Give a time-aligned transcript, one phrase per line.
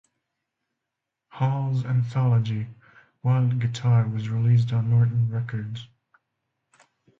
[1.29, 2.65] Hall's anthology,
[3.21, 5.89] "Wild Guitar", was released on Norton Records.